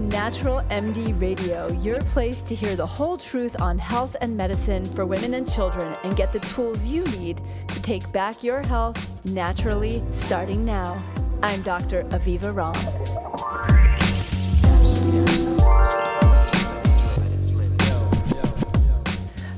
[0.00, 5.04] Natural MD Radio, your place to hear the whole truth on health and medicine for
[5.04, 10.02] women and children and get the tools you need to take back your health naturally
[10.12, 11.02] starting now.
[11.42, 12.04] I'm Dr.
[12.04, 13.27] Aviva Romm.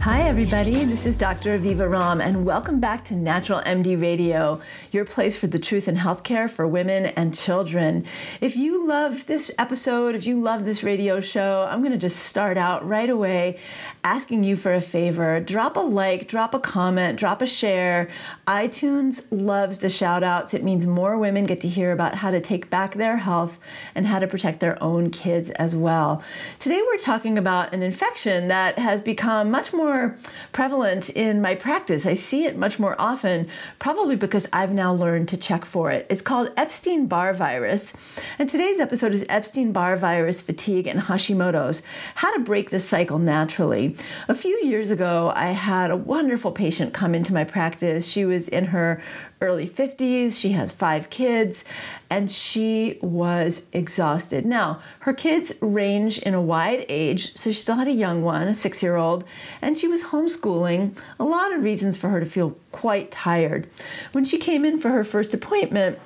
[0.05, 0.87] Hi, everybody.
[0.87, 1.59] This is Dr.
[1.59, 5.97] Aviva Romm, and welcome back to Natural MD Radio, your place for the truth in
[5.97, 8.07] healthcare for women and children.
[8.41, 12.21] If you love this episode, if you love this radio show, I'm going to just
[12.21, 13.59] start out right away
[14.03, 15.39] asking you for a favor.
[15.39, 18.09] Drop a like, drop a comment, drop a share.
[18.47, 20.55] iTunes loves the shout outs.
[20.55, 23.59] It means more women get to hear about how to take back their health
[23.95, 26.23] and how to protect their own kids as well.
[26.59, 30.17] Today, we're talking about an infection that has become much more more
[30.53, 32.07] prevalent in my practice.
[32.07, 33.49] I see it much more often,
[33.81, 36.07] probably because I've now learned to check for it.
[36.09, 37.93] It's called Epstein Barr virus.
[38.39, 41.83] And today's episode is Epstein Barr virus, fatigue, and Hashimoto's
[42.15, 43.97] how to break this cycle naturally.
[44.29, 48.07] A few years ago, I had a wonderful patient come into my practice.
[48.07, 49.03] She was in her
[49.41, 50.39] early 50s.
[50.39, 51.65] She has five kids,
[52.11, 54.45] and she was exhausted.
[54.45, 58.49] Now, her kids range in a wide age, so she still had a young one,
[58.49, 59.25] a six year old,
[59.63, 60.97] and she was homeschooling.
[61.19, 63.67] A lot of reasons for her to feel quite tired.
[64.13, 65.99] When she came in for her first appointment,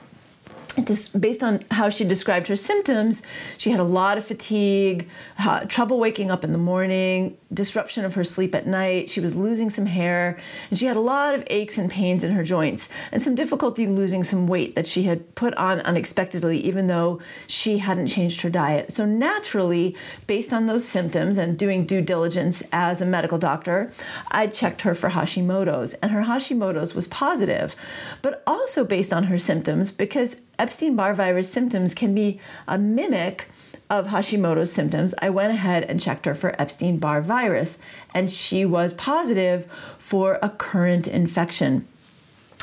[1.18, 3.22] based on how she described her symptoms,
[3.58, 5.08] she had a lot of fatigue,
[5.38, 9.08] uh, trouble waking up in the morning, disruption of her sleep at night.
[9.08, 10.38] She was losing some hair,
[10.70, 13.86] and she had a lot of aches and pains in her joints, and some difficulty
[13.86, 18.50] losing some weight that she had put on unexpectedly, even though she hadn't changed her
[18.50, 18.92] diet.
[18.92, 23.90] So, naturally, based on those symptoms and doing due diligence as a medical doctor,
[24.30, 27.76] I checked her for Hashimoto's, and her Hashimoto's was positive,
[28.22, 33.48] but also based on her symptoms because Epstein Barr virus symptoms can be a mimic
[33.90, 37.78] of Hashimoto's symptoms, I went ahead and checked her for Epstein Barr virus,
[38.14, 39.66] and she was positive
[39.98, 41.86] for a current infection.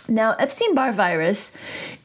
[0.08, 1.56] Now, Epstein Barr virus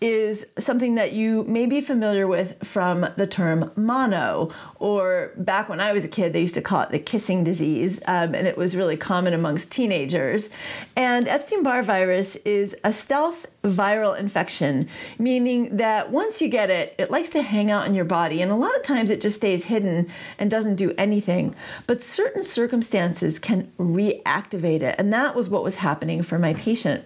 [0.03, 5.81] is something that you may be familiar with from the term mono, or back when
[5.81, 8.59] I was a kid, they used to call it the kissing disease, um, and it
[8.59, 10.51] was really common amongst teenagers.
[10.95, 14.89] And Epstein Barr virus is a stealth viral infection,
[15.19, 18.51] meaning that once you get it, it likes to hang out in your body, and
[18.51, 21.55] a lot of times it just stays hidden and doesn't do anything.
[21.87, 27.05] But certain circumstances can reactivate it, and that was what was happening for my patient.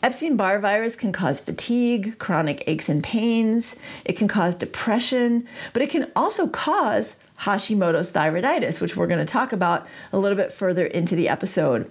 [0.00, 5.82] Epstein Barr virus can cause fatigue, chronic aches and pains, it can cause depression, but
[5.82, 10.52] it can also cause Hashimoto's thyroiditis, which we're going to talk about a little bit
[10.52, 11.90] further into the episode.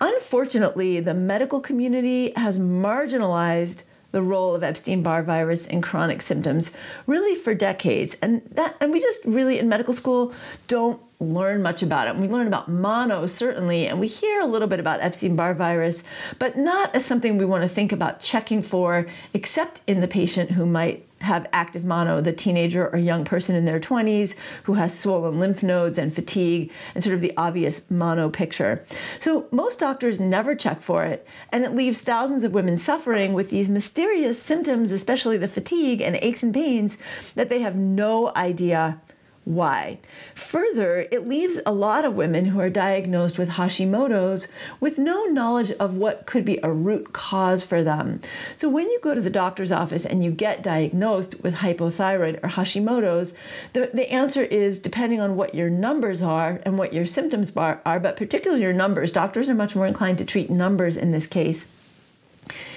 [0.00, 6.72] Unfortunately, the medical community has marginalized the role of Epstein-Barr virus in chronic symptoms
[7.06, 8.16] really for decades.
[8.22, 10.32] And that and we just really in medical school
[10.68, 12.16] don't learn much about it.
[12.16, 16.02] We learn about mono, certainly, and we hear a little bit about Epstein Barr virus,
[16.38, 20.52] but not as something we want to think about checking for, except in the patient
[20.52, 24.34] who might have active mono, the teenager or young person in their 20s
[24.64, 28.84] who has swollen lymph nodes and fatigue, and sort of the obvious mono picture.
[29.18, 33.50] So, most doctors never check for it, and it leaves thousands of women suffering with
[33.50, 36.98] these mysterious symptoms, especially the fatigue and aches and pains,
[37.34, 39.00] that they have no idea
[39.46, 39.96] why.
[40.34, 44.48] Further, it leaves a lot of women who are diagnosed with Hashimoto's
[44.80, 48.20] with no knowledge of what could be a root cause for them.
[48.56, 52.48] So, when you go to the doctor's office and you get diagnosed with hypothyroid or
[52.48, 53.34] Hashimoto's,
[53.72, 57.80] the, the answer is depending on what your numbers are and what your symptoms are,
[57.86, 59.12] are, but particularly your numbers.
[59.12, 61.68] Doctors are much more inclined to treat numbers in this case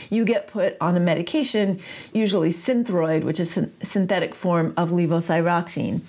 [0.10, 1.80] you get put on a medication,
[2.14, 6.02] usually Synthroid, which is a synthetic form of levothyroxine.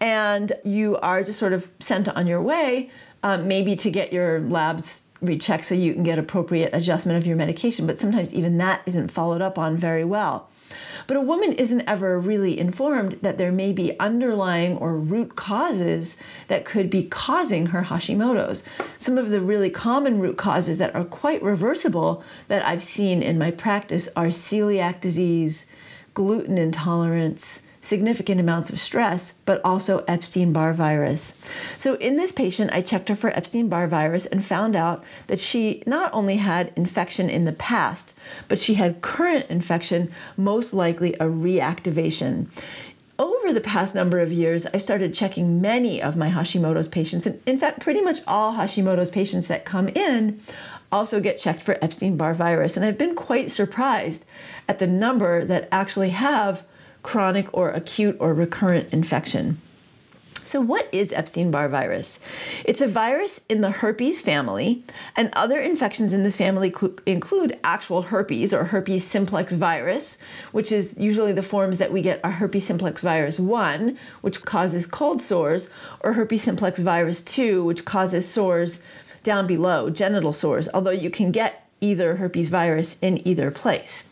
[0.00, 2.90] And you are just sort of sent on your way,
[3.22, 7.36] um, maybe to get your labs rechecked so you can get appropriate adjustment of your
[7.36, 7.86] medication.
[7.86, 10.48] But sometimes even that isn't followed up on very well.
[11.06, 16.20] But a woman isn't ever really informed that there may be underlying or root causes
[16.48, 18.62] that could be causing her Hashimoto's.
[18.98, 23.38] Some of the really common root causes that are quite reversible that I've seen in
[23.38, 25.66] my practice are celiac disease,
[26.14, 31.34] gluten intolerance, significant amounts of stress, but also Epstein Barr virus.
[31.78, 35.40] So, in this patient, I checked her for Epstein Barr virus and found out that
[35.40, 38.14] she not only had infection in the past,
[38.48, 42.46] but she had current infection, most likely a reactivation.
[43.18, 47.40] Over the past number of years, I've started checking many of my Hashimoto's patients, and
[47.46, 50.40] in fact, pretty much all Hashimoto's patients that come in
[50.92, 52.76] also get checked for Epstein Barr virus.
[52.76, 54.24] And I've been quite surprised
[54.68, 56.64] at the number that actually have
[57.02, 59.58] chronic or acute or recurrent infection.
[60.50, 62.18] So, what is Epstein Barr virus?
[62.64, 64.82] It's a virus in the herpes family,
[65.14, 70.18] and other infections in this family cl- include actual herpes or herpes simplex virus,
[70.50, 74.86] which is usually the forms that we get are herpes simplex virus 1, which causes
[74.86, 75.70] cold sores,
[76.00, 78.82] or herpes simplex virus 2, which causes sores
[79.22, 84.02] down below, genital sores, although you can get either herpes virus in either place.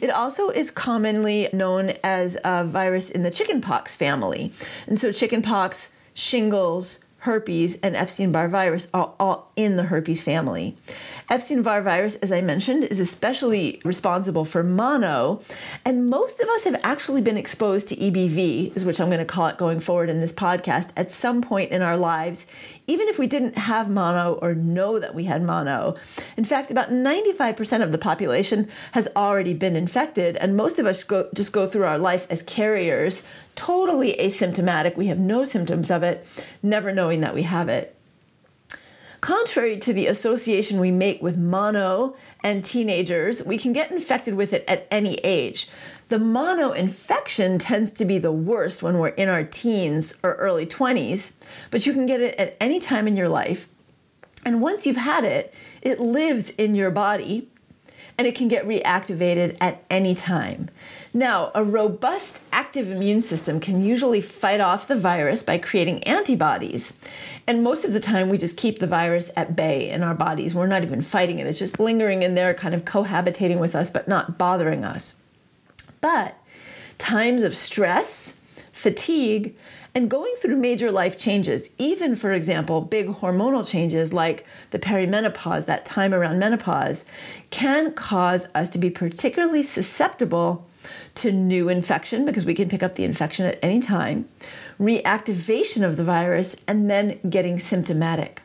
[0.00, 4.52] It also is commonly known as a virus in the chickenpox family.
[4.86, 10.76] And so, chickenpox, shingles, herpes, and Epstein Barr virus are all in the herpes family.
[11.30, 15.40] Epstein Barr virus, as I mentioned, is especially responsible for mono,
[15.84, 19.24] and most of us have actually been exposed to EBV, is which I'm going to
[19.24, 22.46] call it going forward in this podcast, at some point in our lives,
[22.92, 25.96] even if we didn't have mono or know that we had mono.
[26.36, 31.02] In fact, about 95% of the population has already been infected, and most of us
[31.02, 34.94] go, just go through our life as carriers, totally asymptomatic.
[34.94, 36.26] We have no symptoms of it,
[36.62, 37.96] never knowing that we have it.
[39.22, 44.52] Contrary to the association we make with mono and teenagers, we can get infected with
[44.52, 45.68] it at any age.
[46.08, 50.66] The mono infection tends to be the worst when we're in our teens or early
[50.66, 51.34] 20s,
[51.70, 53.68] but you can get it at any time in your life.
[54.44, 57.48] And once you've had it, it lives in your body
[58.22, 60.70] and it can get reactivated at any time.
[61.12, 67.00] Now, a robust active immune system can usually fight off the virus by creating antibodies.
[67.48, 70.54] And most of the time, we just keep the virus at bay in our bodies.
[70.54, 73.90] We're not even fighting it, it's just lingering in there, kind of cohabitating with us,
[73.90, 75.20] but not bothering us.
[76.00, 76.36] But
[76.98, 78.38] times of stress,
[78.72, 79.56] fatigue,
[79.94, 85.66] and going through major life changes, even for example, big hormonal changes like the perimenopause,
[85.66, 87.04] that time around menopause,
[87.50, 90.66] can cause us to be particularly susceptible
[91.14, 94.28] to new infection because we can pick up the infection at any time,
[94.80, 98.40] reactivation of the virus, and then getting symptomatic.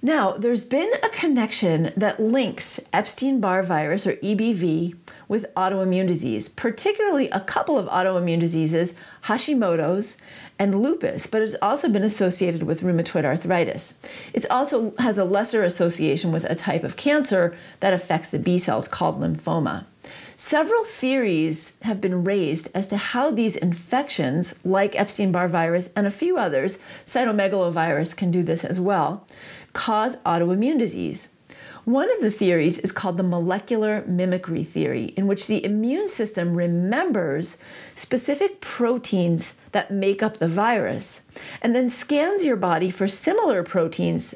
[0.00, 4.94] Now, there's been a connection that links Epstein Barr virus or EBV
[5.28, 8.94] with autoimmune disease, particularly a couple of autoimmune diseases,
[9.24, 10.16] Hashimoto's
[10.58, 13.94] and lupus, but it's also been associated with rheumatoid arthritis.
[14.32, 18.58] It also has a lesser association with a type of cancer that affects the B
[18.58, 19.84] cells called lymphoma.
[20.36, 26.06] Several theories have been raised as to how these infections, like Epstein Barr virus and
[26.06, 29.26] a few others, cytomegalovirus can do this as well,
[29.72, 31.28] cause autoimmune disease.
[31.88, 36.54] One of the theories is called the molecular mimicry theory, in which the immune system
[36.54, 37.56] remembers
[37.96, 41.22] specific proteins that make up the virus
[41.62, 44.34] and then scans your body for similar proteins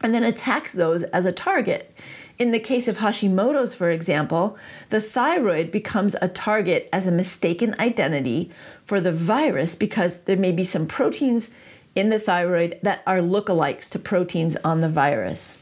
[0.00, 1.94] and then attacks those as a target.
[2.36, 4.58] In the case of Hashimoto's, for example,
[4.90, 8.50] the thyroid becomes a target as a mistaken identity
[8.82, 11.50] for the virus because there may be some proteins
[11.94, 15.58] in the thyroid that are lookalikes to proteins on the virus.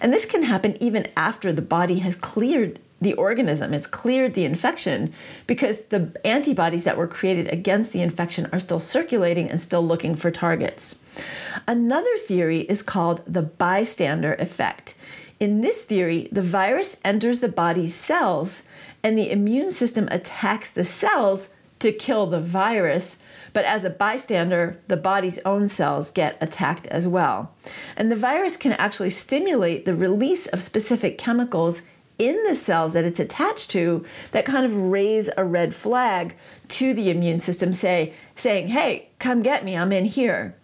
[0.00, 4.44] And this can happen even after the body has cleared the organism, it's cleared the
[4.44, 5.12] infection
[5.48, 10.14] because the antibodies that were created against the infection are still circulating and still looking
[10.14, 11.00] for targets.
[11.66, 14.94] Another theory is called the bystander effect.
[15.40, 18.68] In this theory, the virus enters the body's cells
[19.02, 21.50] and the immune system attacks the cells
[21.80, 23.16] to kill the virus.
[23.52, 27.54] But as a bystander, the body's own cells get attacked as well.
[27.96, 31.82] And the virus can actually stimulate the release of specific chemicals
[32.18, 36.36] in the cells that it's attached to that kind of raise a red flag
[36.68, 40.54] to the immune system say saying hey come get me i'm in here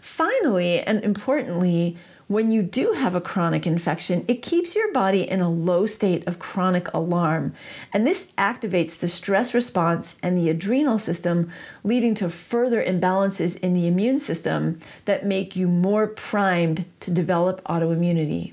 [0.00, 1.96] finally and importantly
[2.30, 6.24] when you do have a chronic infection, it keeps your body in a low state
[6.28, 7.52] of chronic alarm.
[7.92, 11.50] And this activates the stress response and the adrenal system,
[11.82, 17.64] leading to further imbalances in the immune system that make you more primed to develop
[17.64, 18.52] autoimmunity.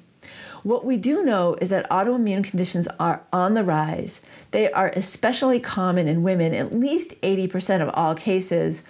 [0.63, 4.21] What we do know is that autoimmune conditions are on the rise.
[4.49, 6.55] They are especially common in women.
[6.55, 8.81] At least 80% of all cases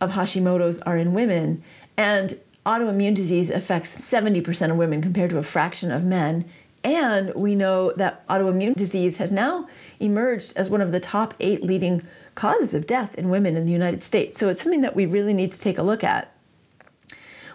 [0.00, 1.62] of Hashimoto's are in women.
[1.98, 2.40] And
[2.70, 6.44] autoimmune disease affects 70% of women compared to a fraction of men.
[6.84, 11.64] And we know that autoimmune disease has now emerged as one of the top eight
[11.64, 14.38] leading causes of death in women in the United States.
[14.38, 16.32] So it's something that we really need to take a look at.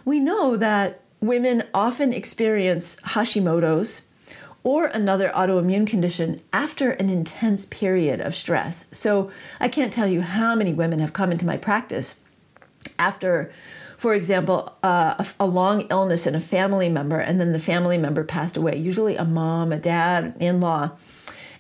[0.03, 4.01] We know that women often experience Hashimoto's
[4.65, 8.86] or another autoimmune condition after an intense period of stress.
[8.91, 9.31] So
[9.62, 12.19] I can't tell you how many women have come into my practice
[13.00, 13.53] after
[14.05, 17.97] for example, uh, a, a, long illness in a family member, and then the family
[17.97, 20.91] member passed away, usually a mom, a dad, in law.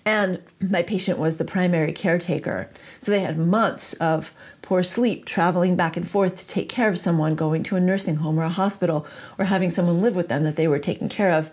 [0.05, 2.69] And my patient was the primary caretaker.
[2.99, 6.99] So they had months of poor sleep, traveling back and forth to take care of
[6.99, 9.07] someone, going to a nursing home or a hospital,
[9.39, 11.49] or having someone live with them that they were taking care of,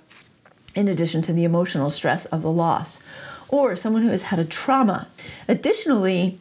[0.74, 3.02] in addition to the emotional stress of the loss,
[3.48, 5.08] or someone who has had a trauma.
[5.48, 6.38] Additionally,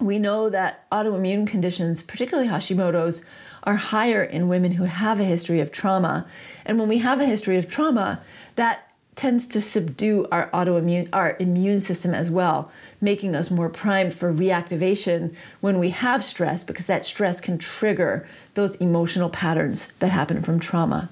[0.00, 3.26] we know that autoimmune conditions, particularly Hashimoto's,
[3.64, 6.26] are higher in women who have a history of trauma.
[6.64, 8.20] And when we have a history of trauma,
[8.56, 14.12] that tends to subdue our autoimmune our immune system as well making us more primed
[14.12, 20.10] for reactivation when we have stress because that stress can trigger those emotional patterns that
[20.10, 21.08] happen from trauma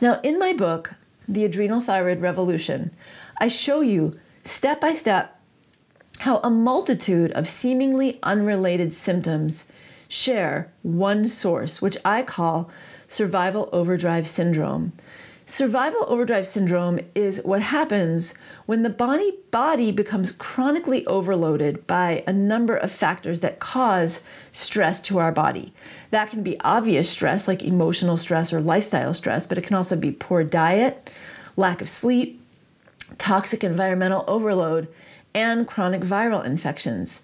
[0.00, 0.94] now in my book
[1.26, 2.90] the adrenal thyroid revolution
[3.38, 5.40] i show you step by step
[6.20, 9.66] how a multitude of seemingly unrelated symptoms
[10.08, 12.70] share one source which i call
[13.06, 14.92] survival overdrive syndrome
[15.50, 18.34] Survival overdrive syndrome is what happens
[18.66, 25.00] when the body body becomes chronically overloaded by a number of factors that cause stress
[25.00, 25.72] to our body.
[26.10, 29.96] That can be obvious stress like emotional stress or lifestyle stress, but it can also
[29.96, 31.08] be poor diet,
[31.56, 32.42] lack of sleep,
[33.16, 34.86] toxic environmental overload,
[35.32, 37.22] and chronic viral infections.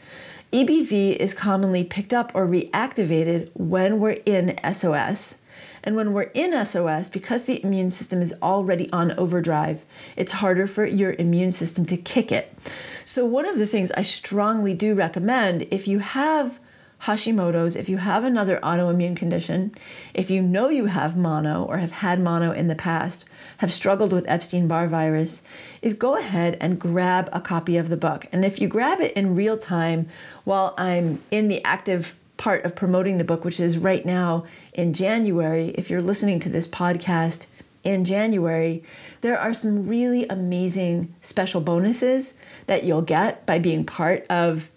[0.55, 5.41] EBV is commonly picked up or reactivated when we're in SOS
[5.83, 9.85] and when we're in SOS, because the immune system is already on overdrive,
[10.15, 12.57] it's harder for your immune system to kick it.
[13.05, 16.61] So, one of the things I strongly do recommend if you have
[17.05, 19.75] Hashimoto's, if you have another autoimmune condition,
[20.15, 23.27] if you know you have mono or have had mono in the past,
[23.59, 25.43] have struggled with Epstein Barr virus,
[25.83, 28.27] is go ahead and grab a copy of the book.
[28.33, 30.09] And if you grab it in real time
[30.45, 34.93] while I'm in the active part of promoting the book, which is right now in
[34.93, 35.69] January.
[35.77, 37.47] If you're listening to this podcast
[37.85, 38.83] in January,
[39.21, 42.35] there are some really amazing special bonuses
[42.67, 44.71] that you'll get by being part of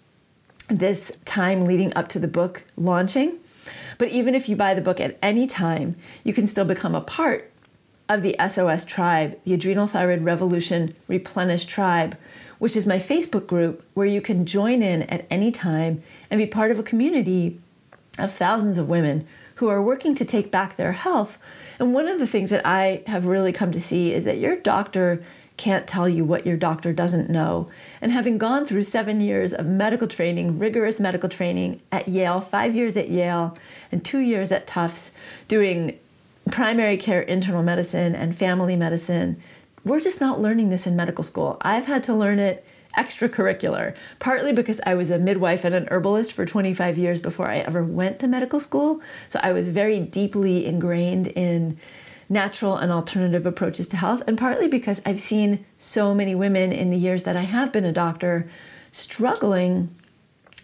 [0.68, 3.38] this time leading up to the book launching.
[3.96, 7.00] But even if you buy the book at any time, you can still become a
[7.00, 7.50] part
[8.08, 12.16] of the SOS tribe, the Adrenal Thyroid Revolution Replenish Tribe,
[12.58, 16.46] which is my Facebook group where you can join in at any time and be
[16.46, 17.60] part of a community
[18.18, 21.38] of thousands of women who are working to take back their health.
[21.78, 24.56] And one of the things that I have really come to see is that your
[24.56, 25.22] doctor
[25.58, 27.68] can't tell you what your doctor doesn't know.
[28.00, 32.74] And having gone through seven years of medical training, rigorous medical training at Yale, five
[32.74, 33.58] years at Yale,
[33.92, 35.10] and two years at Tufts,
[35.48, 35.98] doing
[36.50, 39.42] primary care internal medicine and family medicine,
[39.84, 41.58] we're just not learning this in medical school.
[41.60, 42.64] I've had to learn it
[42.96, 47.58] extracurricular, partly because I was a midwife and an herbalist for 25 years before I
[47.58, 49.00] ever went to medical school.
[49.28, 51.78] So I was very deeply ingrained in
[52.28, 56.90] natural and alternative approaches to health, and partly because I've seen so many women in
[56.90, 58.48] the years that I have been a doctor
[58.90, 59.94] struggling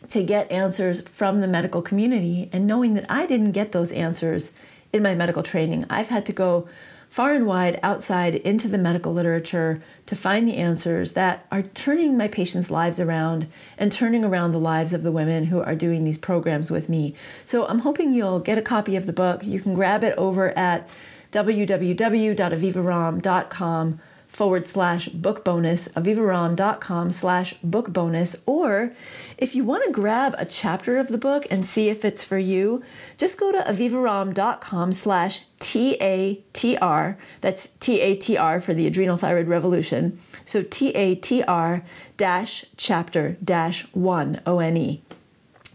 [0.08, 4.52] to get answers from the medical community and knowing that I didn't get those answers
[4.92, 5.84] in my medical training.
[5.88, 6.68] I've had to go
[7.08, 12.16] far and wide outside into the medical literature to find the answers that are turning
[12.16, 13.46] my patients' lives around
[13.78, 17.14] and turning around the lives of the women who are doing these programs with me.
[17.46, 19.44] So I'm hoping you'll get a copy of the book.
[19.44, 20.90] You can grab it over at
[21.34, 24.00] www.avivaromm.com
[24.34, 28.36] forward slash book bonus, avivaromm.com slash book bonus.
[28.46, 28.92] Or
[29.38, 32.38] if you want to grab a chapter of the book and see if it's for
[32.38, 32.82] you,
[33.16, 37.16] just go to avivaromm.com slash TATR.
[37.40, 40.18] That's T-A-T-R for the adrenal thyroid revolution.
[40.44, 41.84] So T-A-T-R
[42.16, 45.03] dash chapter dash one, O-N-E.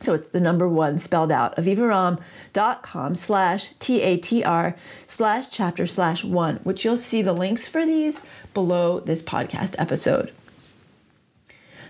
[0.02, 4.76] So it's the number one spelled out, avivaromm.com slash T-A-T-R
[5.08, 10.32] slash chapter slash one, which you'll see the links for these below this podcast episode.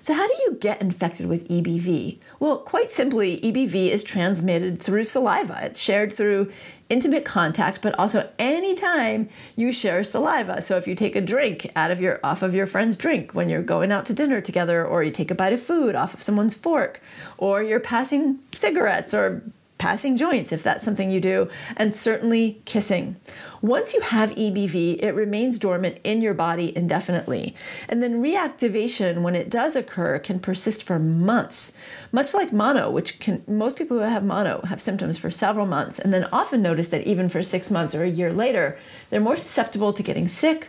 [0.02, 2.20] So, how do you get infected with EBV?
[2.40, 5.60] Well, quite simply, EBV is transmitted through saliva.
[5.66, 6.52] It's shared through
[6.90, 10.62] intimate contact, but also anytime you share saliva.
[10.62, 13.50] So, if you take a drink out of your off of your friend's drink when
[13.50, 16.22] you're going out to dinner together, or you take a bite of food off of
[16.22, 17.02] someone's fork,
[17.38, 19.44] or you're passing cigarettes or
[19.80, 23.16] passing joints if that's something you do, and certainly kissing.
[23.62, 27.56] Once you have EBV, it remains dormant in your body indefinitely.
[27.88, 31.76] And then reactivation, when it does occur, can persist for months,
[32.12, 35.98] much like mono, which can most people who have mono have symptoms for several months,
[35.98, 38.78] and then often notice that even for six months or a year later,
[39.10, 40.68] they're more susceptible to getting sick.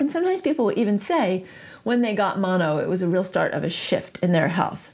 [0.00, 1.44] And sometimes people will even say
[1.84, 4.93] when they got mono, it was a real start of a shift in their health.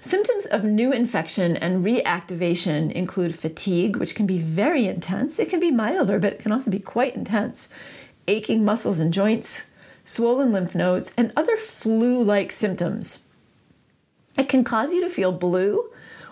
[0.00, 5.38] Symptoms of new infection and reactivation include fatigue, which can be very intense.
[5.38, 7.68] It can be milder, but it can also be quite intense.
[8.26, 9.70] Aching muscles and joints,
[10.02, 13.18] swollen lymph nodes, and other flu like symptoms.
[14.38, 15.90] It can cause you to feel blue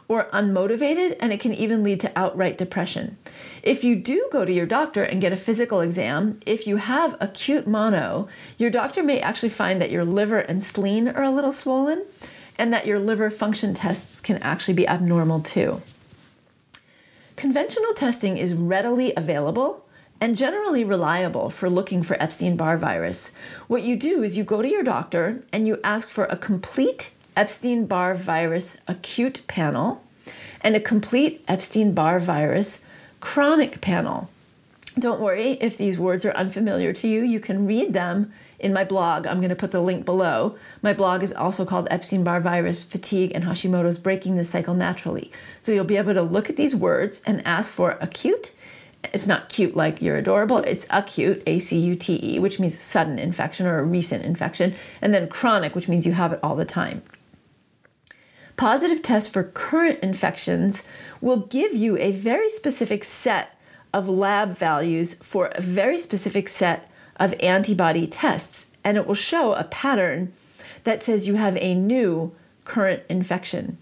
[0.09, 3.19] or unmotivated, and it can even lead to outright depression.
[3.63, 7.19] If you do go to your doctor and get a physical exam, if you have
[7.21, 11.53] acute mono, your doctor may actually find that your liver and spleen are a little
[11.53, 12.07] swollen
[12.59, 15.81] and that your liver function tests can actually be abnormal too.
[17.37, 19.87] Conventional testing is readily available
[20.21, 23.31] and generally reliable for looking for Epstein Barr virus.
[23.69, 27.13] What you do is you go to your doctor and you ask for a complete
[27.37, 30.03] Epstein Barr virus acute panel
[30.61, 32.85] and a complete Epstein Barr virus
[33.21, 34.29] chronic panel.
[34.99, 38.85] Don't worry if these words are unfamiliar to you, you can read them in my
[38.85, 39.27] blog.
[39.27, 40.57] I'm going to put the link below.
[40.83, 45.31] My blog is also called Epstein Barr Virus, Fatigue, and Hashimoto's Breaking the Cycle Naturally.
[45.61, 48.53] So you'll be able to look at these words and ask for acute.
[49.05, 52.79] It's not cute like you're adorable, it's acute, A C U T E, which means
[52.79, 56.57] sudden infection or a recent infection, and then chronic, which means you have it all
[56.57, 57.03] the time.
[58.57, 60.83] Positive tests for current infections
[61.21, 63.57] will give you a very specific set
[63.95, 66.88] of lab values for a very specific set
[67.19, 70.33] of antibody tests, and it will show a pattern
[70.85, 72.35] that says you have a new
[72.65, 73.79] current infection.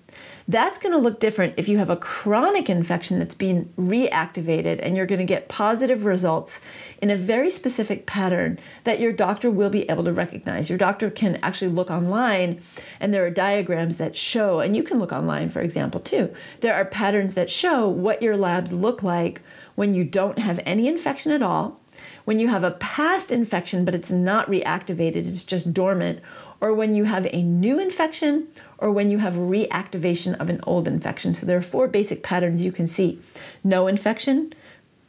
[0.49, 4.97] That's going to look different if you have a chronic infection that's being reactivated and
[4.97, 6.61] you're going to get positive results
[7.03, 10.69] in a very specific pattern that your doctor will be able to recognize.
[10.69, 12.61] Your doctor can actually look online
[13.01, 16.33] and there are diagrams that show, and you can look online, for example, too.
[16.61, 19.43] There are patterns that show what your labs look like
[19.75, 21.81] when you don't have any infection at all,
[22.27, 26.21] when you have a past infection but it's not reactivated, it's just dormant,
[26.61, 30.87] or when you have a new infection or when you have reactivation of an old
[30.87, 31.33] infection.
[31.33, 33.19] So there are four basic patterns you can see
[33.65, 34.53] no infection,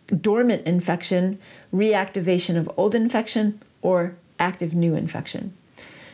[0.08, 1.40] dormant infection,
[1.74, 5.54] reactivation of old infection, or active new infection.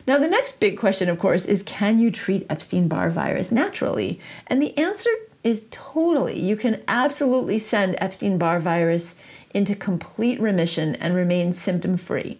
[0.06, 4.20] Now, the next big question, of course, is can you treat Epstein Barr virus naturally?
[4.48, 5.10] And the answer
[5.44, 6.40] is totally.
[6.40, 9.16] You can absolutely send Epstein Barr virus
[9.54, 12.40] into complete remission and remain symptom free.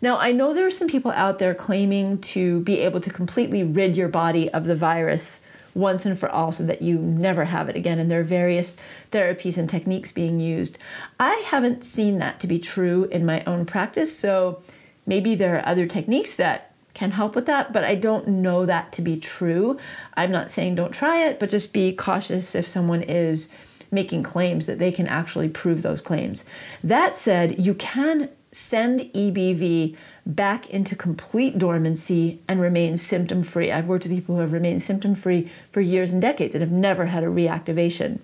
[0.00, 3.64] Now, I know there are some people out there claiming to be able to completely
[3.64, 5.40] rid your body of the virus
[5.74, 7.98] once and for all so that you never have it again.
[7.98, 8.76] And there are various
[9.12, 10.78] therapies and techniques being used.
[11.18, 14.62] I haven't seen that to be true in my own practice, so
[15.06, 18.92] maybe there are other techniques that can help with that, but I don't know that
[18.92, 19.78] to be true.
[20.16, 23.54] I'm not saying don't try it, but just be cautious if someone is
[23.90, 26.44] making claims that they can actually prove those claims.
[26.82, 29.96] That said, you can send EBV
[30.26, 33.72] back into complete dormancy and remain symptom free.
[33.72, 36.72] I've worked with people who have remained symptom free for years and decades and have
[36.72, 38.20] never had a reactivation.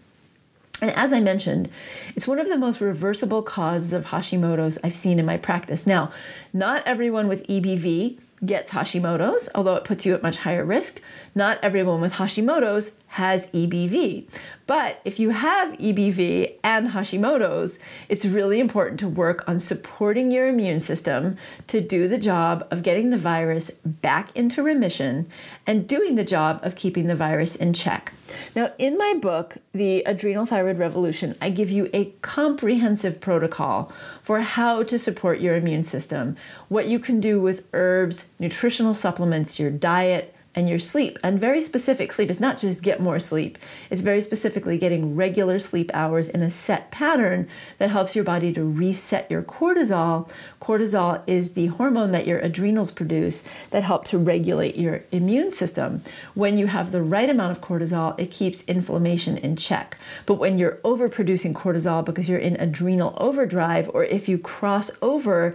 [0.82, 1.70] And as I mentioned,
[2.14, 5.86] it's one of the most reversible causes of Hashimoto's I've seen in my practice.
[5.86, 6.10] Now,
[6.52, 11.00] not everyone with EBV gets Hashimoto's, although it puts you at much higher risk.
[11.34, 14.26] Not everyone with Hashimoto's has EBV.
[14.66, 20.48] But if you have EBV and Hashimoto's, it's really important to work on supporting your
[20.48, 21.36] immune system
[21.68, 25.30] to do the job of getting the virus back into remission
[25.64, 28.12] and doing the job of keeping the virus in check.
[28.56, 34.40] Now, in my book, The Adrenal Thyroid Revolution, I give you a comprehensive protocol for
[34.40, 36.36] how to support your immune system,
[36.68, 41.18] what you can do with herbs, nutritional supplements, your diet, and your sleep.
[41.22, 43.58] And very specific sleep is not just get more sleep,
[43.90, 48.52] it's very specifically getting regular sleep hours in a set pattern that helps your body
[48.52, 50.30] to reset your cortisol.
[50.60, 56.02] Cortisol is the hormone that your adrenals produce that help to regulate your immune system.
[56.34, 59.98] When you have the right amount of cortisol, it keeps inflammation in check.
[60.26, 65.54] But when you're overproducing cortisol because you're in adrenal overdrive, or if you cross over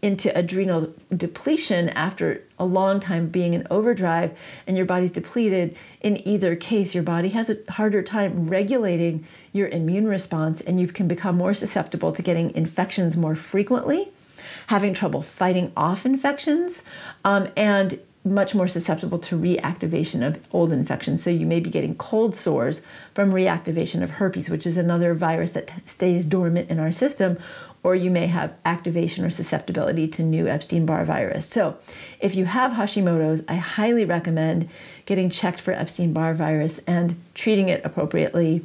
[0.00, 6.26] into adrenal depletion after a long time being in overdrive and your body's depleted, in
[6.26, 11.08] either case, your body has a harder time regulating your immune response and you can
[11.08, 14.08] become more susceptible to getting infections more frequently,
[14.68, 16.84] having trouble fighting off infections,
[17.24, 21.22] um, and much more susceptible to reactivation of old infections.
[21.22, 22.82] So you may be getting cold sores
[23.14, 27.38] from reactivation of herpes, which is another virus that t- stays dormant in our system,
[27.82, 31.46] or you may have activation or susceptibility to new Epstein Barr virus.
[31.46, 31.76] So,
[32.20, 34.68] if you have Hashimoto's, I highly recommend
[35.06, 38.64] getting checked for Epstein Barr virus and treating it appropriately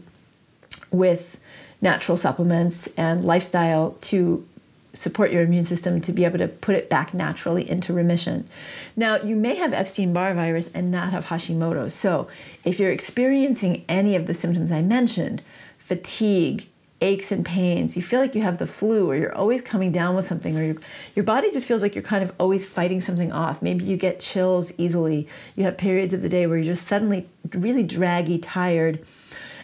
[0.91, 1.39] with
[1.81, 4.47] natural supplements and lifestyle to
[4.93, 8.47] support your immune system to be able to put it back naturally into remission.
[8.95, 11.93] Now, you may have Epstein Barr virus and not have Hashimoto's.
[11.93, 12.27] So,
[12.63, 15.41] if you're experiencing any of the symptoms I mentioned,
[15.77, 16.67] fatigue,
[17.03, 20.15] aches and pains, you feel like you have the flu, or you're always coming down
[20.15, 20.75] with something, or your,
[21.15, 23.61] your body just feels like you're kind of always fighting something off.
[23.61, 25.27] Maybe you get chills easily.
[25.55, 29.05] You have periods of the day where you're just suddenly really draggy, tired,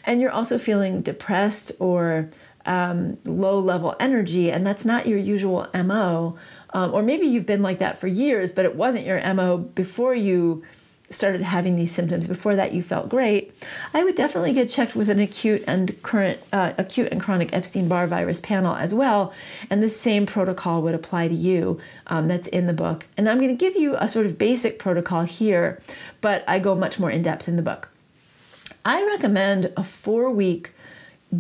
[0.05, 2.29] and you're also feeling depressed or
[2.65, 6.37] um, low level energy, and that's not your usual MO.
[6.71, 10.13] Um, or maybe you've been like that for years, but it wasn't your MO before
[10.13, 10.63] you
[11.11, 12.27] started having these symptoms.
[12.27, 13.53] Before that, you felt great.
[13.93, 18.07] I would definitely get checked with an acute and current, uh, acute and chronic Epstein-Barr
[18.07, 19.33] virus panel as well,
[19.69, 21.79] and the same protocol would apply to you.
[22.07, 24.77] Um, that's in the book, and I'm going to give you a sort of basic
[24.79, 25.81] protocol here,
[26.21, 27.89] but I go much more in depth in the book.
[28.85, 30.71] I recommend a four-week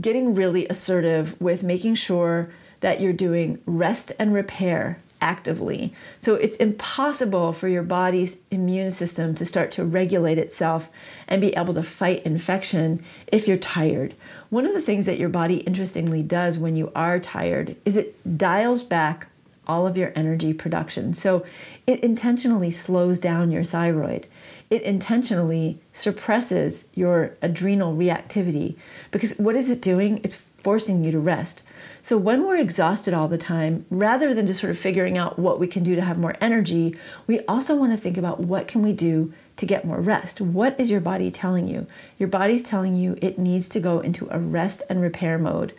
[0.01, 2.51] getting really assertive with making sure
[2.81, 5.93] that you're doing rest and repair actively.
[6.19, 10.89] So it's impossible for your body's immune system to start to regulate itself
[11.27, 14.15] and be able to fight infection if you're tired.
[14.49, 18.37] One of the things that your body interestingly does when you are tired is it
[18.37, 19.27] dials back
[19.69, 21.13] all of your energy production.
[21.13, 21.45] So
[21.85, 24.25] it intentionally slows down your thyroid.
[24.71, 28.75] It intentionally suppresses your adrenal reactivity
[29.11, 30.21] because what is it doing?
[30.23, 31.63] It's forcing you to rest.
[32.01, 35.59] So when we're exhausted all the time, rather than just sort of figuring out what
[35.59, 36.95] we can do to have more energy,
[37.27, 40.39] we also want to think about what can we do to get more rest.
[40.39, 41.87] What is your body telling you?
[42.17, 45.73] Your body's telling you it needs to go into a rest and repair mode.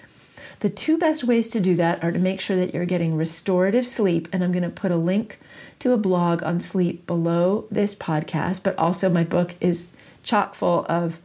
[0.60, 3.88] The two best ways to do that are to make sure that you're getting restorative
[3.88, 5.38] sleep, and I'm going to put a link
[5.78, 10.84] to a blog on sleep below this podcast, but also my book is chock full
[10.86, 11.18] of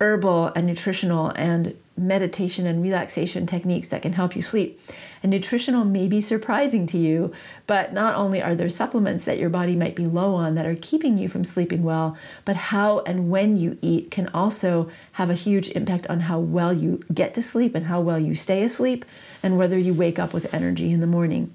[0.00, 4.80] herbal and nutritional and meditation and relaxation techniques that can help you sleep.
[5.22, 7.32] And nutritional may be surprising to you,
[7.66, 10.76] but not only are there supplements that your body might be low on that are
[10.76, 15.34] keeping you from sleeping well, but how and when you eat can also have a
[15.34, 19.04] huge impact on how well you get to sleep and how well you stay asleep
[19.42, 21.52] and whether you wake up with energy in the morning.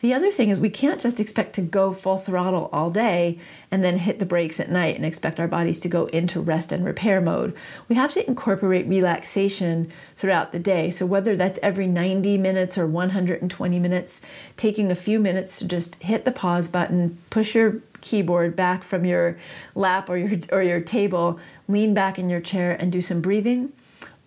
[0.00, 3.38] The other thing is we can't just expect to go full throttle all day
[3.70, 6.72] and then hit the brakes at night and expect our bodies to go into rest
[6.72, 7.54] and repair mode.
[7.86, 10.88] We have to incorporate relaxation throughout the day.
[10.88, 14.22] So whether that's every 90 minutes or 120 minutes,
[14.56, 19.04] taking a few minutes to just hit the pause button, push your keyboard back from
[19.04, 19.38] your
[19.74, 23.70] lap or your or your table, lean back in your chair and do some breathing.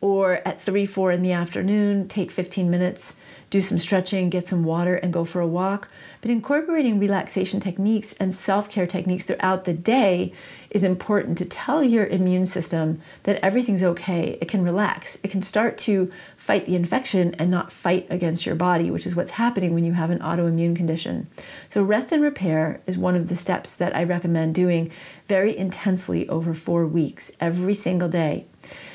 [0.02, 3.16] Or at 3, 4 in the afternoon, take 15 minutes
[3.54, 5.88] do some stretching, get some water, and go for a walk.
[6.22, 10.34] But incorporating relaxation techniques and self care techniques throughout the day
[10.72, 14.40] is important to tell your immune system that everything's okay.
[14.42, 15.20] It can relax.
[15.22, 19.16] It can start to fight the infection and not fight against your body, which is
[19.16, 21.28] what's happening when you have an autoimmune condition.
[21.70, 24.90] So, rest and repair is one of the steps that I recommend doing
[25.28, 28.48] very intensely over four weeks, every single day.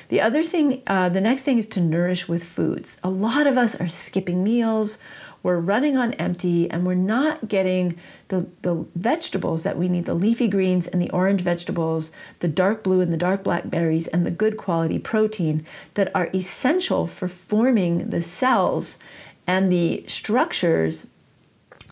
[0.09, 2.99] The other thing, uh, the next thing is to nourish with foods.
[3.05, 4.99] A lot of us are skipping meals,
[5.43, 7.97] we're running on empty, and we're not getting
[8.29, 12.83] the, the vegetables that we need the leafy greens and the orange vegetables, the dark
[12.83, 17.29] blue and the dark black berries, and the good quality protein that are essential for
[17.29, 18.99] forming the cells
[19.47, 21.07] and the structures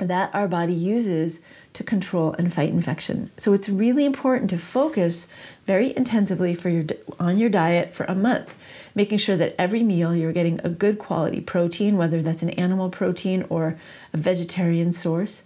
[0.01, 1.41] that our body uses
[1.77, 3.31] to control and fight infection.
[3.37, 5.29] So it's really important to focus
[5.67, 6.85] very intensively for your
[7.21, 8.57] on your diet for a month,
[8.95, 12.89] making sure that every meal you're getting a good quality protein, whether that's an animal
[12.89, 13.77] protein or
[14.15, 15.43] a vegetarian source.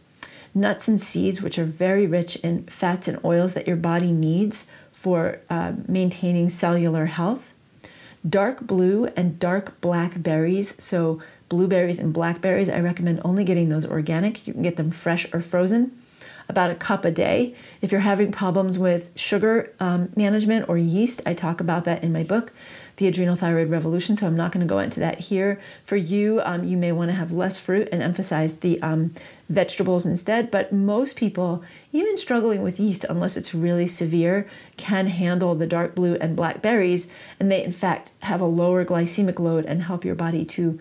[0.54, 4.66] Nuts and seeds, which are very rich in fats and oils that your body needs
[4.92, 7.52] for uh, maintaining cellular health.
[8.28, 13.86] Dark blue and dark black berries, so blueberries and blackberries, I recommend only getting those
[13.86, 14.46] organic.
[14.46, 15.99] You can get them fresh or frozen
[16.50, 17.54] about a cup a day.
[17.80, 22.12] If you're having problems with sugar um, management or yeast, I talk about that in
[22.12, 22.52] my book,
[22.96, 24.16] The Adrenal Thyroid Revolution.
[24.16, 25.60] So I'm not going to go into that here.
[25.82, 29.14] For you, um, you may want to have less fruit and emphasize the um,
[29.48, 30.50] vegetables instead.
[30.50, 35.94] But most people, even struggling with yeast, unless it's really severe, can handle the dark
[35.94, 37.08] blue and black berries.
[37.38, 40.80] And they, in fact, have a lower glycemic load and help your body to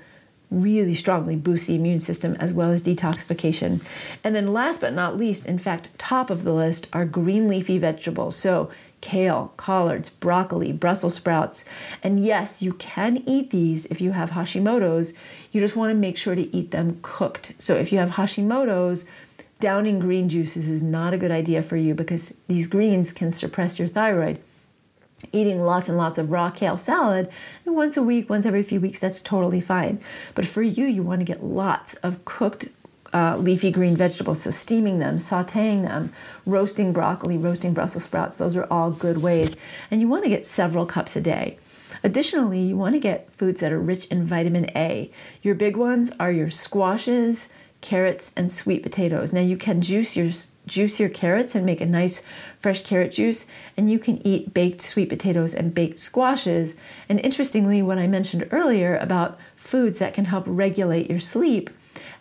[0.52, 3.82] really strongly boost the immune system as well as detoxification.
[4.24, 7.78] And then, last but not least, in fact, top of the list are green leafy
[7.78, 8.36] vegetables.
[8.36, 8.70] So,
[9.02, 11.66] kale, collards, broccoli, Brussels sprouts.
[12.04, 15.14] And yes, you can eat these if you have Hashimoto's.
[15.52, 17.54] You just want to make sure to eat them cooked.
[17.60, 19.06] So, if you have Hashimoto's,
[19.60, 23.78] downing green juices is not a good idea for you because these greens can suppress
[23.78, 24.40] your thyroid
[25.32, 27.30] eating lots and lots of raw kale salad
[27.66, 30.00] and once a week once every few weeks that's totally fine
[30.36, 32.70] but for you you want to get lots of cooked
[33.12, 36.14] uh, leafy green vegetables so steaming them sauteing them
[36.46, 39.56] roasting broccoli roasting brussels sprouts those are all good ways
[39.90, 41.58] and you want to get several cups a day
[42.04, 45.12] Additionally, you want to get foods that are rich in vitamin A.
[45.42, 47.50] Your big ones are your squashes,
[47.82, 49.34] carrots, and sweet potatoes.
[49.34, 50.32] Now you can juice your
[50.70, 52.26] juice your carrots and make a nice
[52.58, 56.76] fresh carrot juice, and you can eat baked sweet potatoes and baked squashes.
[57.10, 61.70] And interestingly, what I mentioned earlier about foods that can help regulate your sleep,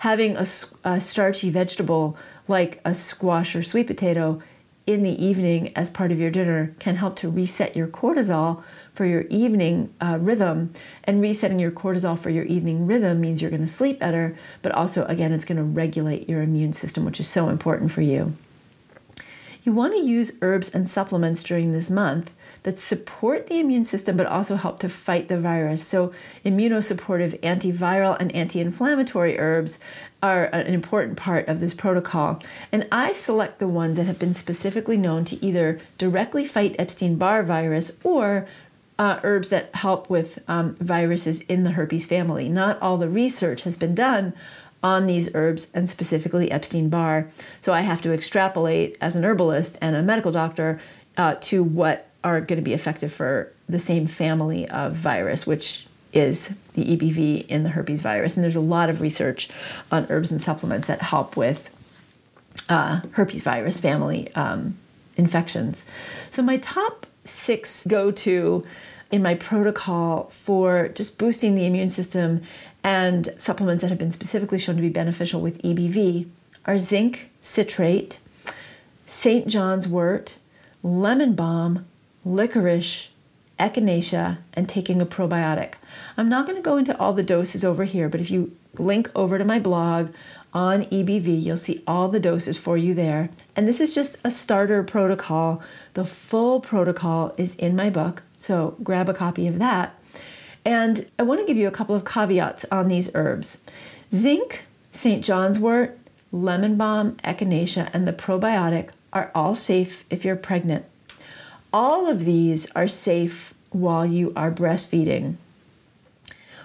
[0.01, 0.47] having a,
[0.85, 2.17] a starchy vegetable
[2.49, 4.43] like a squash or sweet potato
[4.87, 8.63] in the evening as part of your dinner can help to reset your cortisol
[8.99, 10.75] for your evening uh, rhythm.
[11.05, 14.73] And resetting your cortisol for your evening rhythm means you're going to sleep better, but
[14.73, 18.35] also, again, it's going to regulate your immune system, which is so important for you.
[19.63, 22.33] You want to use herbs and supplements during this month
[22.65, 25.87] that support the immune system but also help to fight the virus.
[25.87, 26.13] So,
[26.45, 29.79] immunosupportive antiviral and anti inflammatory herbs
[30.25, 32.43] are an important part of this protocol.
[32.73, 37.15] And I select the ones that have been specifically known to either directly fight Epstein
[37.17, 38.49] Barr virus or
[38.99, 42.49] uh, herbs that help with um, viruses in the herpes family.
[42.49, 44.33] Not all the research has been done
[44.83, 47.29] on these herbs and specifically Epstein Barr.
[47.61, 50.81] So I have to extrapolate as an herbalist and a medical doctor
[51.17, 55.87] uh, to what are going to be effective for the same family of virus, which
[56.13, 58.37] is the EBV in the herpes virus.
[58.37, 59.49] And there's a lot of research
[59.93, 61.71] on herbs and supplements that help with
[62.69, 64.77] uh, herpes virus family um,
[65.17, 65.85] infections.
[66.31, 68.67] So, my top six go to
[69.11, 72.43] in my protocol for just boosting the immune system
[72.85, 76.29] and supplements that have been specifically shown to be beneficial with EBV
[76.65, 78.19] are zinc citrate,
[79.07, 79.47] St.
[79.47, 80.37] John's wort,
[80.83, 81.87] lemon balm,
[82.25, 83.09] licorice,
[83.59, 85.75] echinacea, and taking a probiotic.
[86.17, 89.11] I'm not going to go into all the doses over here, but if you link
[89.15, 90.13] over to my blog
[90.53, 93.31] on EBV, you'll see all the doses for you there.
[93.57, 95.63] And this is just a starter protocol.
[95.95, 100.01] The full protocol is in my book, so grab a copy of that.
[100.65, 103.63] And I want to give you a couple of caveats on these herbs.
[104.15, 105.23] Zinc, St.
[105.23, 105.99] John's wort,
[106.33, 110.85] lemon balm, echinacea, and the probiotic are all safe if you're pregnant.
[111.73, 115.37] All of these are safe while you are breastfeeding.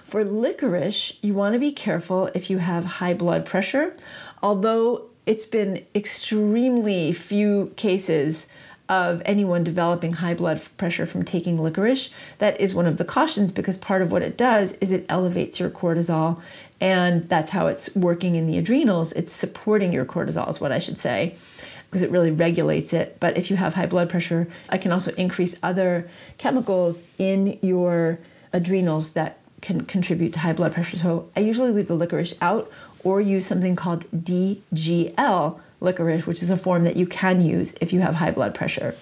[0.02, 3.96] For licorice, you want to be careful if you have high blood pressure,
[4.42, 8.48] although it's been extremely few cases
[8.94, 12.10] of anyone developing high blood pressure from taking licorice.
[12.38, 15.58] That is one of the cautions because part of what it does is it elevates
[15.58, 16.40] your cortisol,
[16.80, 19.12] and that's how it's working in the adrenals.
[19.12, 21.36] It's supporting your cortisol, is what I should say
[21.90, 23.18] because it really regulates it.
[23.20, 28.18] But if you have high blood pressure, I can also increase other chemicals in your
[28.52, 30.96] adrenals that can contribute to high blood pressure.
[30.96, 32.70] So I usually leave the licorice out
[33.04, 37.92] or use something called DGL licorice, which is a form that you can use if
[37.92, 38.96] you have high blood pressure.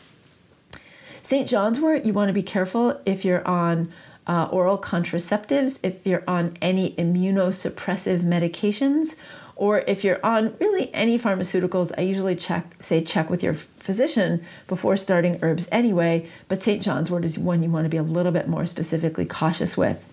[1.23, 1.49] St.
[1.49, 3.93] John's wort, you want to be careful if you're on
[4.27, 9.17] uh, oral contraceptives, if you're on any immunosuppressive medications,
[9.55, 14.45] or if you're on really any pharmaceuticals, I usually check, say, check with your physician
[14.67, 16.29] before starting herbs anyway.
[16.49, 16.83] But St.
[16.83, 20.05] John's wort is one you want to be a little bit more specifically cautious with.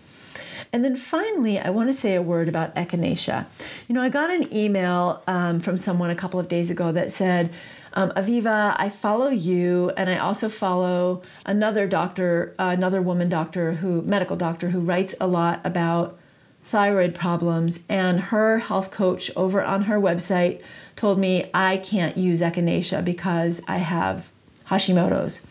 [0.71, 3.45] And then finally, I want to say a word about echinacea.
[3.87, 7.11] You know, I got an email um, from someone a couple of days ago that
[7.11, 7.51] said,
[7.93, 13.73] um, Aviva, I follow you, and I also follow another doctor, uh, another woman doctor
[13.73, 16.19] who, medical doctor, who writes a lot about
[16.63, 20.61] thyroid problems, and her health coach over on her website
[20.95, 24.31] told me I can't use echinacea because I have
[24.67, 25.45] Hashimoto's.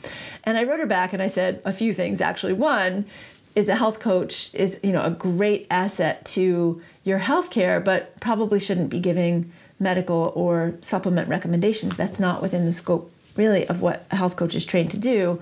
[0.44, 2.52] And I wrote her back and I said a few things actually.
[2.52, 3.04] One
[3.54, 8.18] is a health coach is, you know, a great asset to your health care, but
[8.20, 11.96] probably shouldn't be giving medical or supplement recommendations.
[11.96, 15.40] That's not within the scope really of what a health coach is trained to do.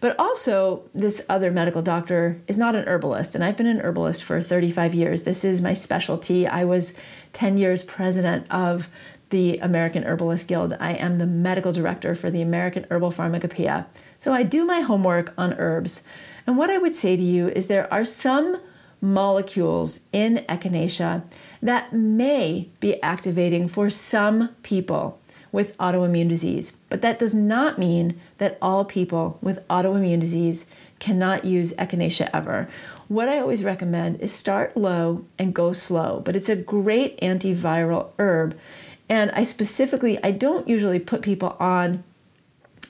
[0.00, 4.22] But also, this other medical doctor is not an herbalist, and I've been an herbalist
[4.22, 5.22] for 35 years.
[5.22, 6.46] This is my specialty.
[6.46, 6.94] I was
[7.32, 8.88] 10 years president of
[9.30, 10.74] the American Herbalist Guild.
[10.78, 13.86] I am the medical director for the American Herbal Pharmacopoeia.
[14.18, 16.04] So I do my homework on herbs.
[16.46, 18.60] And what I would say to you is there are some
[19.00, 21.22] molecules in echinacea
[21.60, 25.20] that may be activating for some people
[25.52, 26.76] with autoimmune disease.
[26.88, 30.66] But that does not mean that all people with autoimmune disease
[30.98, 32.68] cannot use echinacea ever.
[33.08, 38.10] What I always recommend is start low and go slow, but it's a great antiviral
[38.18, 38.58] herb.
[39.08, 42.02] And I specifically, I don't usually put people on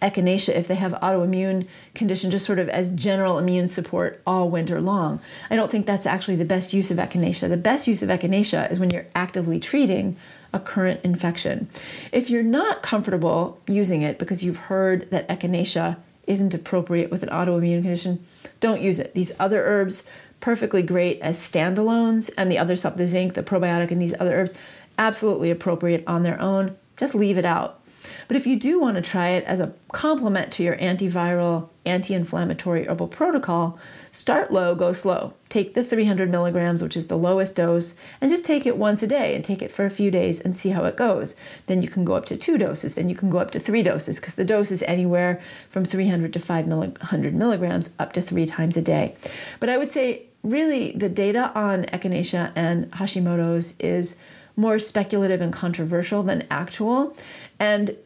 [0.03, 4.81] echinacea if they have autoimmune condition just sort of as general immune support all winter
[4.81, 5.21] long.
[5.51, 7.49] I don't think that's actually the best use of echinacea.
[7.49, 10.17] The best use of echinacea is when you're actively treating
[10.53, 11.69] a current infection.
[12.13, 17.29] If you're not comfortable using it because you've heard that echinacea isn't appropriate with an
[17.29, 18.25] autoimmune condition,
[18.61, 19.15] don't use it.
[19.15, 20.09] These other herbs,
[20.41, 24.35] perfectly great as standalones, and the other stuff, the zinc, the probiotic, and these other
[24.35, 24.55] herbs,
[24.99, 26.77] absolutely appropriate on their own.
[26.97, 27.86] Just leave it out.
[28.29, 32.15] But if you do want to try it as a complement to your antiviral, anti
[32.15, 33.79] inflammatory herbal protocol,
[34.11, 35.33] start low, go slow.
[35.49, 39.07] Take the 300 milligrams, which is the lowest dose, and just take it once a
[39.07, 41.37] day and take it for a few days and see how it goes.
[41.67, 43.83] Then you can go up to two doses, then you can go up to three
[43.83, 45.41] doses because the dose is anywhere
[45.71, 49.15] from 300 to 500 milligrams up to three times a day.
[49.61, 54.17] But I would say, really, the data on echinacea and Hashimoto's is
[54.57, 57.15] more speculative and controversial than actual.
[57.59, 57.97] And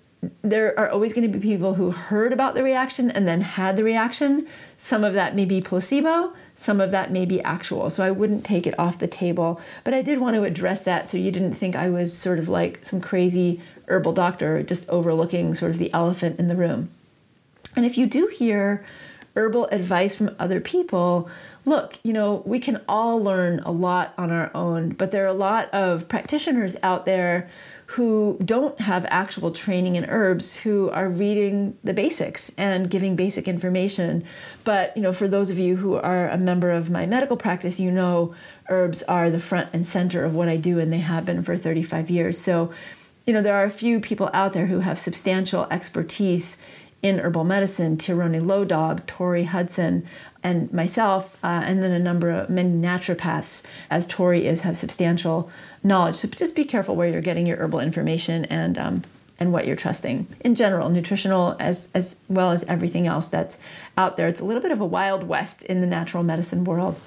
[0.42, 3.76] there are always going to be people who heard about the reaction and then had
[3.76, 4.46] the reaction.
[4.76, 7.88] Some of that may be placebo, some of that may be actual.
[7.88, 9.60] So I wouldn't take it off the table.
[9.82, 12.48] But I did want to address that so you didn't think I was sort of
[12.48, 16.90] like some crazy herbal doctor just overlooking sort of the elephant in the room.
[17.74, 18.84] And if you do hear
[19.34, 21.30] herbal advice from other people,
[21.70, 25.28] look, you know, we can all learn a lot on our own, but there are
[25.28, 27.48] a lot of practitioners out there
[27.86, 33.48] who don't have actual training in herbs who are reading the basics and giving basic
[33.48, 34.24] information.
[34.64, 37.80] But, you know, for those of you who are a member of my medical practice,
[37.80, 38.34] you know
[38.68, 41.56] herbs are the front and center of what I do and they have been for
[41.56, 42.38] 35 years.
[42.38, 42.72] So,
[43.26, 46.58] you know, there are a few people out there who have substantial expertise
[47.02, 50.06] in herbal medicine, Tieraona Low Dog, Tori Hudson,
[50.42, 55.50] and myself, uh, and then a number of many naturopaths, as Tori is, have substantial
[55.82, 56.16] knowledge.
[56.16, 59.02] So just be careful where you're getting your herbal information and um,
[59.38, 63.58] and what you're trusting in general, nutritional as as well as everything else that's
[63.96, 64.28] out there.
[64.28, 66.98] It's a little bit of a wild west in the natural medicine world.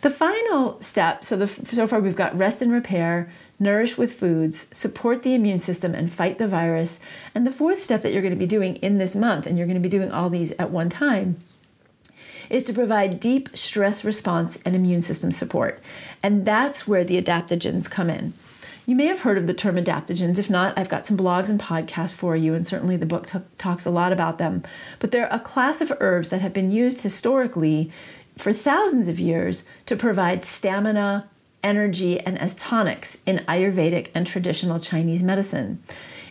[0.00, 1.24] The final step.
[1.24, 3.32] So the so far we've got rest and repair.
[3.60, 7.00] Nourish with foods, support the immune system, and fight the virus.
[7.34, 9.66] And the fourth step that you're going to be doing in this month, and you're
[9.66, 11.34] going to be doing all these at one time,
[12.50, 15.82] is to provide deep stress response and immune system support.
[16.22, 18.32] And that's where the adaptogens come in.
[18.86, 20.38] You may have heard of the term adaptogens.
[20.38, 23.38] If not, I've got some blogs and podcasts for you, and certainly the book t-
[23.58, 24.62] talks a lot about them.
[24.98, 27.92] But they're a class of herbs that have been used historically
[28.38, 31.28] for thousands of years to provide stamina,
[31.62, 35.82] energy, and as tonics in Ayurvedic and traditional Chinese medicine.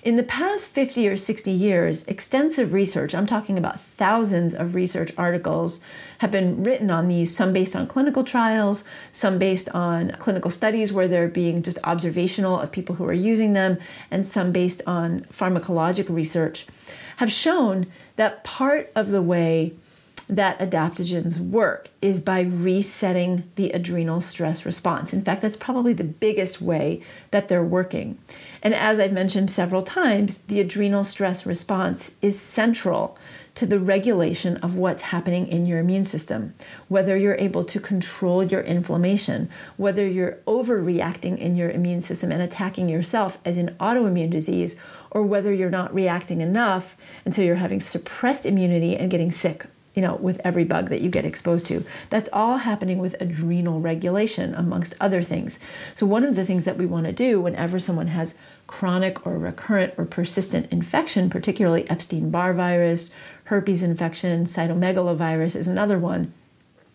[0.08, 5.12] In the past 50 or 60 years, extensive research, I'm talking about thousands of research
[5.18, 5.82] articles,
[6.20, 10.94] have been written on these, some based on clinical trials, some based on clinical studies
[10.94, 15.24] where they're being just observational of people who are using them, and some based on
[15.24, 16.68] pharmacologic research,
[17.18, 19.74] have shown that part of the way
[20.30, 25.14] that adaptogens work is by resetting the adrenal stress response.
[25.14, 28.18] In fact, that's probably the biggest way that they're working.
[28.62, 33.18] And as I've mentioned several times, the adrenal stress response is central
[33.56, 36.54] to the regulation of what's happening in your immune system.
[36.90, 42.42] Whether you're able to control your inflammation, whether you're overreacting in your immune system and
[42.42, 44.76] attacking yourself as in autoimmune disease,
[45.10, 49.66] or whether you're not reacting enough until you're having suppressed immunity and getting sick
[49.98, 51.84] you know, with every bug that you get exposed to.
[52.12, 55.60] That's all happening with adrenal regulation, amongst other things.
[55.96, 58.36] So, one of the things that we want to do whenever someone has
[58.68, 63.10] chronic or recurrent or persistent infection, particularly Epstein Barr virus,
[63.46, 66.32] herpes infection, cytomegalovirus is another one,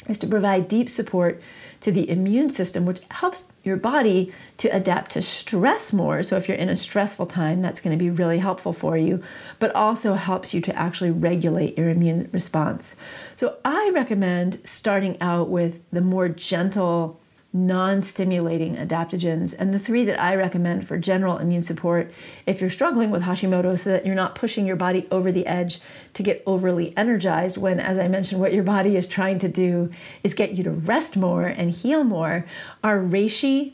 [0.08, 1.40] is to provide deep support
[1.80, 6.22] to the immune system, which helps your body to adapt to stress more.
[6.22, 9.22] So, if you're in a stressful time, that's going to be really helpful for you,
[9.58, 12.96] but also helps you to actually regulate your immune response.
[13.36, 17.20] So, I recommend starting out with the more gentle
[17.52, 19.54] non stimulating adaptogens.
[19.58, 22.12] And the three that I recommend for general immune support
[22.46, 25.80] if you're struggling with Hashimoto, so that you're not pushing your body over the edge
[26.14, 29.90] to get overly energized, when, as I mentioned, what your body is trying to do
[30.22, 32.46] is get you to rest more and heal more,
[32.82, 33.72] are reishi,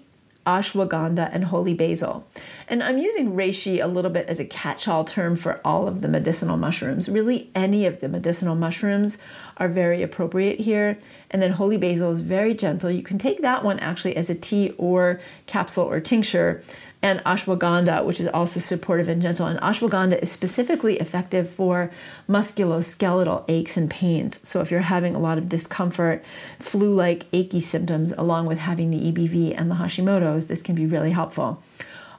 [0.49, 2.27] ashwagandha, and holy basil.
[2.69, 6.01] And I'm using reishi a little bit as a catch all term for all of
[6.01, 7.07] the medicinal mushrooms.
[7.07, 9.19] Really, any of the medicinal mushrooms
[9.59, 10.99] are very appropriate here.
[11.31, 12.91] And then holy basil is very gentle.
[12.91, 16.63] You can take that one actually as a tea or capsule or tincture.
[17.01, 19.47] And ashwagandha, which is also supportive and gentle.
[19.47, 21.93] And ashwagandha is specifically effective for
[22.29, 24.41] musculoskeletal aches and pains.
[24.47, 26.25] So, if you're having a lot of discomfort,
[26.59, 30.87] flu like achy symptoms, along with having the EBV and the Hashimoto's, this can be
[30.87, 31.63] really helpful.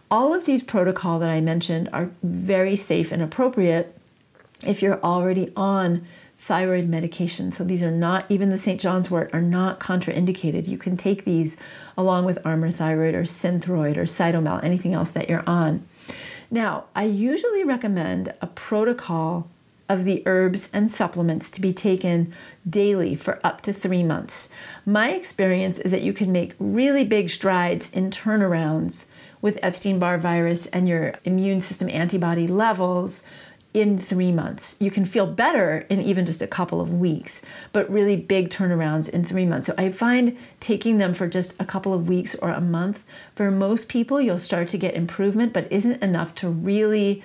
[0.09, 3.95] All of these protocol that I mentioned are very safe and appropriate
[4.65, 6.05] if you're already on
[6.40, 7.52] thyroid medication.
[7.52, 8.80] So these are not, even the St.
[8.80, 10.68] John's wort, are not contraindicated.
[10.68, 11.58] You can take these
[11.98, 15.86] along with Armour Thyroid or Synthroid or Cytomel, anything else that you're on.
[16.50, 19.50] Now, I usually recommend a protocol
[19.90, 22.34] of the herbs and supplements to be taken
[22.68, 24.50] daily for up to three months.
[24.86, 29.08] My experience is that you can make really big strides in turnarounds
[29.42, 33.24] with Epstein Barr virus and your immune system antibody levels
[33.80, 34.77] in three months.
[34.80, 39.09] You can feel better in even just a couple of weeks, but really big turnarounds
[39.09, 39.67] in three months.
[39.67, 43.03] So I find taking them for just a couple of weeks or a month,
[43.36, 47.23] for most people, you'll start to get improvement, but isn't enough to really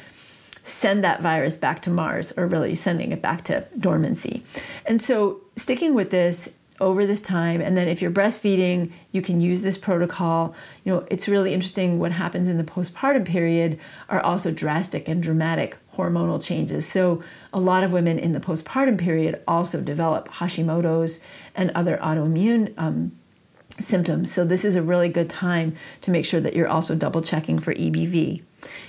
[0.63, 4.43] send that virus back to Mars or really sending it back to dormancy.
[4.87, 9.41] And so sticking with this over this time and then if you're breastfeeding you can
[9.41, 13.79] use this protocol you know it's really interesting what happens in the postpartum period
[14.09, 16.87] are also drastic and dramatic hormonal changes.
[16.87, 17.23] So
[17.53, 21.25] a lot of women in the postpartum period also develop hashimoto's
[21.55, 23.13] and other autoimmune um,
[23.81, 24.33] symptoms.
[24.33, 27.59] So this is a really good time to make sure that you're also double checking
[27.59, 28.43] for ebv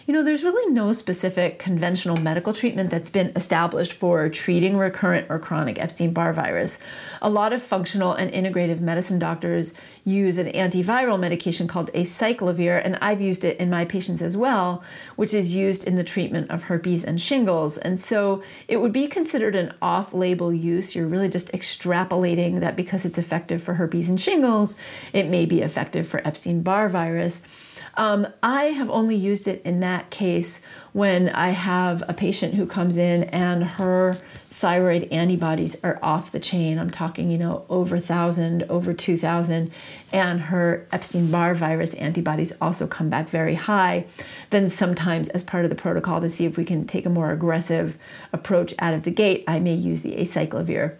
[0.05, 5.25] you know, there's really no specific conventional medical treatment that's been established for treating recurrent
[5.29, 6.77] or chronic Epstein Barr virus.
[7.23, 12.97] A lot of functional and integrative medicine doctors use an antiviral medication called acyclovir, and
[13.01, 14.83] I've used it in my patients as well,
[15.15, 17.79] which is used in the treatment of herpes and shingles.
[17.79, 20.93] And so it would be considered an off label use.
[20.93, 24.77] You're really just extrapolating that because it's effective for herpes and shingles,
[25.13, 27.41] it may be effective for Epstein Barr virus.
[27.97, 30.61] Um, I have only used it in that case
[30.93, 34.17] when I have a patient who comes in and her
[34.49, 36.79] thyroid antibodies are off the chain.
[36.79, 39.69] I'm talking, you know, over 1,000, over 2,000,
[40.13, 44.05] and her Epstein Barr virus antibodies also come back very high.
[44.51, 47.31] Then, sometimes, as part of the protocol to see if we can take a more
[47.31, 47.97] aggressive
[48.31, 50.95] approach out of the gate, I may use the acyclovir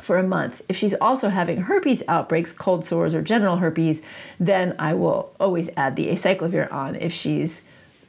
[0.00, 0.62] for a month.
[0.68, 4.02] If she's also having herpes outbreaks, cold sores, or genital herpes,
[4.38, 7.64] then I will always add the acyclovir on if she's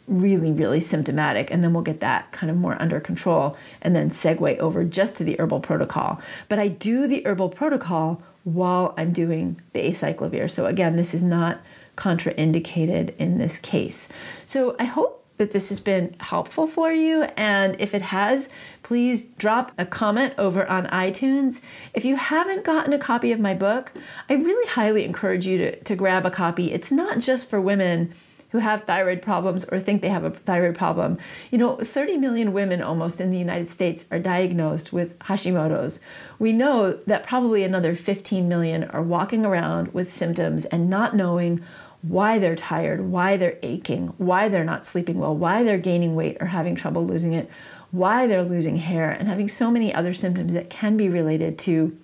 [0.08, 4.10] really, really symptomatic, and then we'll get that kind of more under control and then
[4.10, 6.22] segue over just to the herbal protocol.
[6.48, 10.50] But I do the herbal protocol while I'm doing the acyclovir.
[10.50, 11.60] So, again, this is not
[11.98, 14.08] contraindicated in this case.
[14.46, 17.24] So, I hope that this has been helpful for you.
[17.38, 18.50] And if it has,
[18.84, 21.62] please drop a comment over on iTunes.
[21.94, 23.92] If you haven't gotten a copy of my book,
[24.30, 26.72] I really highly encourage you to, to grab a copy.
[26.74, 28.14] It's not just for women
[28.52, 31.18] who have thyroid problems or think they have a thyroid problem.
[31.52, 36.00] You know, 30 million women almost in the United States are diagnosed with Hashimoto's.
[36.40, 41.62] We know that probably another 15 million are walking around with symptoms and not knowing
[42.02, 46.38] why they're tired, why they're aching, why they're not sleeping well, why they're gaining weight
[46.40, 47.50] or having trouble losing it,
[47.92, 51.98] why they're losing hair, and having so many other symptoms that can be related to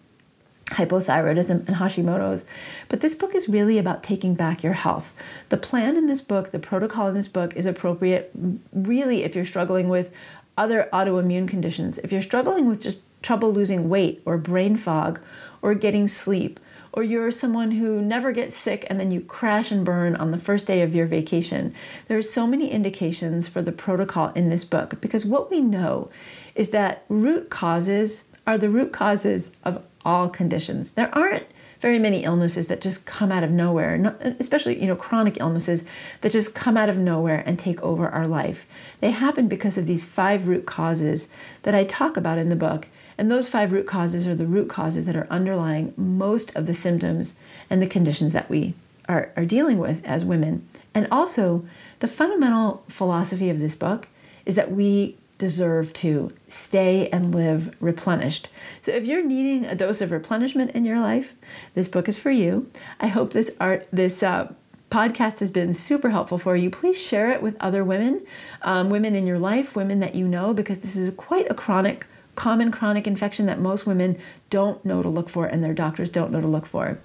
[0.68, 2.46] hypothyroidism and Hashimoto's.
[2.90, 5.14] But this book is really about taking back your health.
[5.50, 8.32] The plan in this book, the protocol in this book is appropriate
[8.72, 10.12] really if you're struggling with
[10.58, 15.20] other autoimmune conditions, if you're struggling with just trouble losing weight or brain fog
[15.62, 16.60] or getting sleep
[16.94, 20.38] or you're someone who never gets sick and then you crash and burn on the
[20.38, 21.74] first day of your vacation.
[22.08, 26.12] There are so many indications for the protocol in this book because what we know
[26.54, 30.92] is that root causes are the root causes of all conditions.
[30.92, 31.48] There aren't
[31.80, 33.96] very many illnesses that just come out of nowhere,
[34.40, 35.84] especially you know chronic illnesses
[36.22, 38.66] that just come out of nowhere and take over our life.
[39.02, 41.30] They happen because of these five root causes
[41.64, 42.88] that I talk about in the book
[43.18, 46.74] and those five root causes are the root causes that are underlying most of the
[46.74, 47.38] symptoms
[47.70, 48.74] and the conditions that we
[49.08, 50.68] are, are dealing with as women.
[50.94, 51.66] And also,
[52.00, 54.08] the fundamental philosophy of this book
[54.46, 58.50] is that we deserve to stay and live replenished.
[58.82, 61.34] So if you're needing a dose of replenishment in your life,
[61.74, 62.70] this book is for you.
[63.00, 64.54] I hope this art this uh,
[64.90, 66.70] podcast has been super helpful for you.
[66.70, 68.22] Please share it with other women,
[68.62, 72.06] um, women in your life, women that you know, because this is quite a chronic
[72.36, 74.18] common chronic infection that most women
[74.50, 77.00] don't know to look for and their doctors don't know to look for.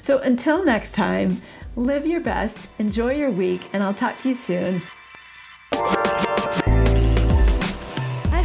[0.00, 1.42] So until next time,
[1.76, 4.82] live your best, enjoy your week, and I'll talk to you soon.